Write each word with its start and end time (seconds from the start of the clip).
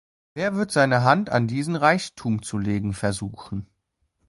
Wer 0.33 0.55
wird 0.55 0.71
seine 0.71 1.03
Hand 1.03 1.29
an 1.29 1.45
diesen 1.47 1.75
Reichtum 1.75 2.41
zu 2.41 2.57
legen 2.57 2.93
versuchen? 2.95 3.67